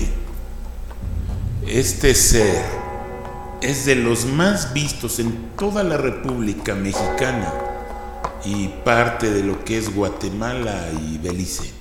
este 1.67 2.15
ser, 2.15 2.65
es 3.61 3.85
de 3.85 3.97
los 3.97 4.25
más 4.25 4.73
vistos 4.73 5.19
en 5.19 5.51
toda 5.57 5.83
la 5.83 5.97
República 5.97 6.75
Mexicana 6.75 7.66
y 8.45 8.69
parte 8.85 9.31
de 9.31 9.43
lo 9.43 9.65
que 9.65 9.79
es 9.79 9.95
Guatemala 9.95 10.91
y 10.93 11.19
Belice. 11.19 11.73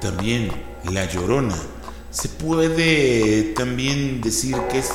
También 0.00 0.50
La 0.90 1.04
Llorona. 1.06 1.56
Se 2.10 2.28
puede 2.28 3.52
también 3.54 4.20
decir 4.20 4.56
que 4.70 4.78
es 4.78 4.90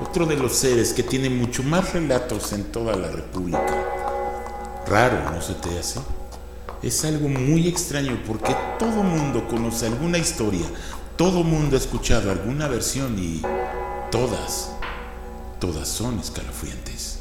otro 0.00 0.26
de 0.26 0.36
los 0.36 0.52
seres 0.52 0.92
que 0.92 1.02
tiene 1.02 1.30
mucho 1.30 1.62
más 1.62 1.92
relatos 1.92 2.52
en 2.52 2.64
toda 2.64 2.96
la 2.96 3.08
República. 3.08 4.02
Raro, 4.86 5.30
¿no 5.30 5.40
se 5.40 5.54
te 5.54 5.78
hace? 5.78 6.00
Es 6.82 7.04
algo 7.04 7.28
muy 7.28 7.68
extraño 7.68 8.20
porque 8.26 8.54
todo 8.78 9.02
mundo 9.02 9.46
conoce 9.48 9.86
alguna 9.86 10.18
historia, 10.18 10.66
todo 11.16 11.44
mundo 11.44 11.76
ha 11.76 11.78
escuchado 11.78 12.30
alguna 12.30 12.66
versión 12.66 13.16
y 13.18 13.40
todas, 14.10 14.72
todas 15.60 15.86
son 15.86 16.18
escalofriantes. 16.18 17.11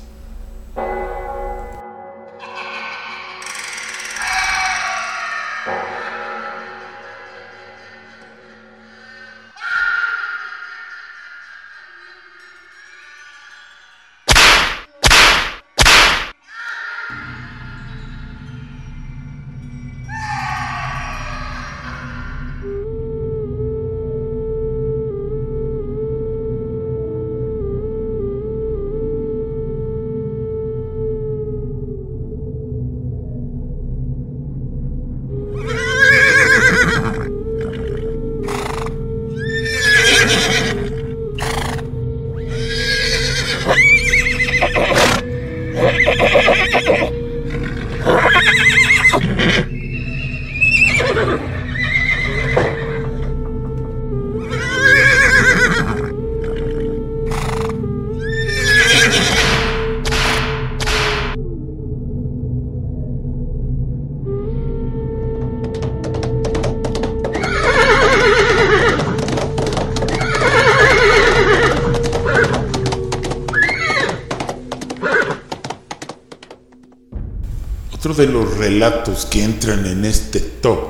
Otro 78.12 78.26
de 78.26 78.34
los 78.34 78.58
relatos 78.58 79.26
que 79.26 79.42
entran 79.42 79.86
en 79.86 80.04
este 80.04 80.42
top 80.42 80.90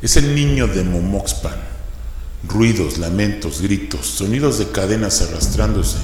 es 0.00 0.16
el 0.16 0.32
niño 0.36 0.68
de 0.68 0.84
Momoxpan. 0.84 1.56
Ruidos, 2.46 2.98
lamentos, 2.98 3.62
gritos, 3.62 4.06
sonidos 4.06 4.60
de 4.60 4.68
cadenas 4.68 5.22
arrastrándose. 5.22 5.96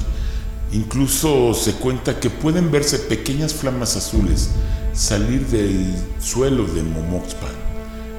Incluso 0.73 1.53
se 1.53 1.75
cuenta 1.75 2.19
que 2.19 2.29
pueden 2.29 2.71
verse 2.71 2.99
pequeñas 2.99 3.53
flamas 3.53 3.95
azules 3.95 4.49
salir 4.91 5.47
del 5.47 5.95
suelo 6.19 6.65
de 6.65 6.83
Momoxpan. 6.83 7.55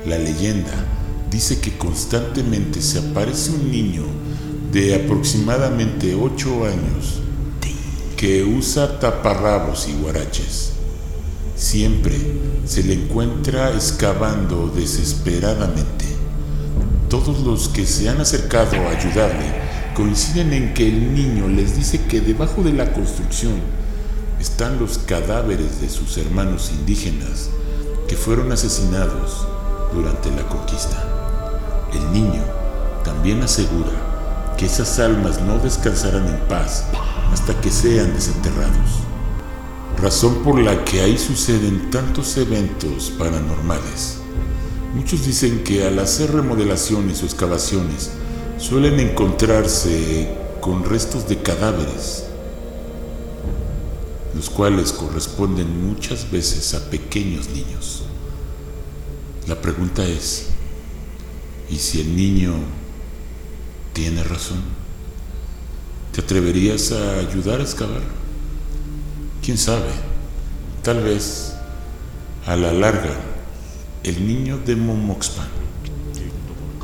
La 0.07 0.17
leyenda 0.17 0.73
dice 1.31 1.61
que 1.61 1.77
constantemente 1.77 2.81
se 2.81 3.01
aparece 3.01 3.51
un 3.51 3.71
niño 3.71 4.05
de 4.73 4.95
aproximadamente 4.95 6.15
8 6.15 6.65
años 6.65 7.21
que 8.17 8.45
usa 8.45 8.99
taparrabos 8.99 9.89
y 9.89 9.93
guaraches 10.01 10.74
Siempre 11.57 12.17
se 12.67 12.83
le 12.83 12.95
encuentra 12.95 13.73
excavando 13.73 14.73
desesperadamente. 14.75 16.05
Todos 17.09 17.41
los 17.41 17.69
que 17.69 17.87
se 17.87 18.09
han 18.09 18.21
acercado 18.21 18.77
a 18.77 18.91
ayudarle 18.91 19.55
coinciden 19.95 20.53
en 20.53 20.75
que 20.75 20.89
el 20.89 21.15
niño 21.15 21.47
les 21.47 21.77
dice 21.77 22.01
que 22.07 22.21
debajo 22.21 22.65
de 22.65 22.73
la 22.73 22.93
construcción 22.93 23.53
están 24.41 24.81
los 24.81 24.99
cadáveres 24.99 25.81
de 25.81 25.89
sus 25.89 26.19
hermanos 26.19 26.73
indígenas 26.73 27.51
que 28.09 28.17
fueron 28.17 28.51
asesinados 28.51 29.47
durante 29.95 30.33
la 30.33 30.43
conquista. 30.49 31.09
El 31.93 32.13
niño 32.13 32.43
también 33.05 33.41
asegura 33.45 34.55
que 34.59 34.67
esas 34.67 34.99
almas 34.99 35.41
no 35.41 35.59
descansarán 35.59 36.27
en 36.27 36.41
paz 36.49 36.85
hasta 37.33 37.55
que 37.61 37.71
sean 37.71 38.13
desenterrados 38.13 39.14
razón 39.97 40.43
por 40.43 40.59
la 40.59 40.85
que 40.85 41.01
ahí 41.01 41.19
suceden 41.19 41.91
tantos 41.91 42.37
eventos 42.37 43.11
paranormales. 43.19 44.19
Muchos 44.95 45.27
dicen 45.27 45.65
que 45.65 45.87
al 45.87 45.99
hacer 45.99 46.33
remodelaciones 46.33 47.23
o 47.23 47.27
excavaciones 47.27 48.11
suelen 48.59 49.01
encontrarse 49.01 50.29
con 50.61 50.85
restos 50.85 51.29
de 51.29 51.43
cadáveres, 51.43 52.27
los 54.35 54.51
cuales 54.51 54.93
corresponden 54.93 55.89
muchas 55.89 56.31
veces 56.31 56.75
a 56.75 56.91
pequeños 56.91 57.49
niños. 57.51 58.05
La 59.49 59.61
pregunta 59.61 60.05
es, 60.07 60.47
¿y 61.71 61.77
si 61.77 62.01
el 62.01 62.17
niño 62.17 62.55
tiene 63.93 64.23
razón? 64.23 64.63
¿Te 66.13 66.21
atreverías 66.21 66.93
a 66.93 67.19
ayudar 67.19 67.61
a 67.61 67.65
excavar? 67.65 68.24
¿Quién 69.45 69.59
sabe? 69.59 69.91
Tal 70.83 71.03
vez 71.03 71.55
a 72.47 72.57
la 72.57 72.73
larga 72.73 73.13
el 74.03 74.27
niño 74.27 74.57
de 74.57 74.75
Momoxpan 74.75 75.47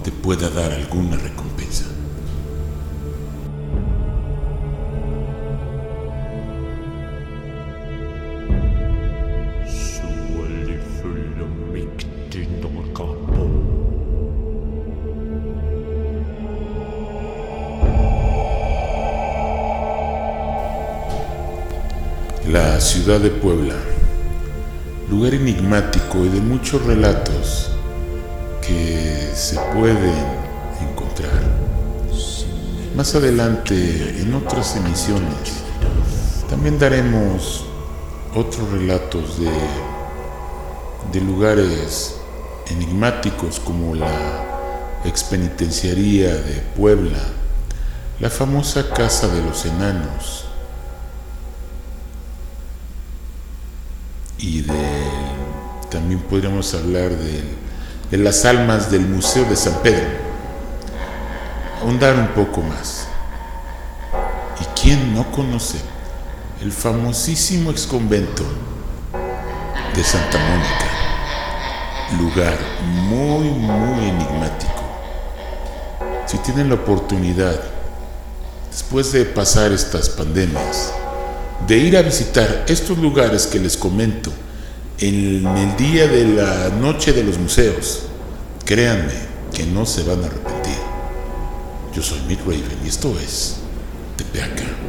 te 0.05 0.13
pueda 0.13 0.51
dar 0.51 0.71
alguna 0.71 1.17
recompensa. 1.17 1.40
Ciudad 22.81 23.21
de 23.21 23.31
Puebla 23.31 23.75
lugar 25.11 25.35
enigmático 25.35 26.25
y 26.25 26.29
de 26.29 26.41
muchos 26.41 26.85
relatos 26.87 27.71
que 28.63 29.31
se 29.35 29.59
pueden 29.75 30.15
encontrar. 30.81 31.43
Más 32.97 33.15
adelante, 33.15 34.21
en 34.21 34.33
otras 34.35 34.77
emisiones, 34.77 35.65
también 36.49 36.79
daremos 36.79 37.65
otros 38.37 38.71
relatos 38.71 39.41
de, 39.41 39.51
de 41.13 41.21
lugares 41.27 42.17
enigmáticos 42.71 43.59
como 43.59 43.97
la 43.97 45.01
expenitenciaría 45.05 46.35
de 46.35 46.63
Puebla, 46.77 47.19
la 48.21 48.31
famosa 48.31 48.91
Casa 48.91 49.27
de 49.27 49.43
los 49.43 49.65
Enanos, 49.67 50.45
podríamos 56.31 56.73
hablar 56.75 57.11
de, 57.11 58.17
las 58.17 58.45
almas 58.45 58.91
del 58.91 59.01
Museo 59.01 59.45
de 59.47 59.57
San 59.57 59.75
Pedro. 59.83 60.07
Ahondar 61.83 62.15
un 62.15 62.29
poco 62.29 62.63
más. 62.63 63.09
¿Y 64.61 64.81
quién 64.81 65.13
no 65.13 65.31
conoce 65.33 65.79
el 66.63 66.71
famosísimo 66.71 67.73
exconvento 67.73 68.45
de 69.95 70.05
Santa 70.05 70.39
Mónica? 70.39 72.23
Lugar 72.23 72.57
muy, 73.09 73.49
muy 73.49 74.09
enigmático. 74.09 74.85
Si 76.27 76.39
tienen 76.39 76.69
la 76.69 76.77
oportunidad, 76.77 77.61
después 78.71 79.11
de 79.11 79.25
pasar 79.25 79.73
estas 79.73 80.09
pandemias, 80.11 80.93
de 81.67 81.77
ir 81.77 81.97
a 81.97 82.03
visitar 82.03 82.65
estos 82.69 82.99
lugares 82.99 83.49
que 83.49 83.59
les 83.59 83.77
comento 83.77 84.31
en 85.01 85.47
el 85.47 85.77
día 85.77 86.07
de 86.07 86.25
la 86.27 86.69
noche 86.69 87.13
de 87.13 87.25
los 87.25 87.39
museos, 87.39 88.03
créanme 88.65 89.15
que 89.53 89.65
no 89.65 89.87
se 89.87 90.03
van 90.03 90.23
a 90.23 90.27
arrepentir. 90.27 90.77
Yo 91.95 92.03
soy 92.03 92.21
Mick 92.29 92.41
Raven 92.41 92.79
y 92.85 92.89
esto 92.89 93.15
es 93.19 93.57
Tepeaca 94.17 94.80